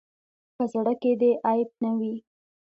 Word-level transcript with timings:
په 0.55 0.63
زړۀ 0.71 0.93
کې 1.01 1.11
دې 1.21 1.31
عیب 1.47 1.69
نه 1.83 1.91
وي. 1.99 2.13